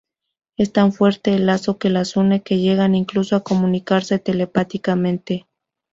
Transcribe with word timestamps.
Es 0.57 0.73
tan 0.73 0.93
fuerte 0.93 1.35
el 1.35 1.45
lazo 1.45 1.77
que 1.77 1.91
las 1.91 2.15
une, 2.17 2.41
que 2.41 2.57
llegan 2.57 2.95
incluso 2.95 3.35
a 3.35 3.43
comunicarse 3.43 4.17
telepáticamente. 4.17 5.45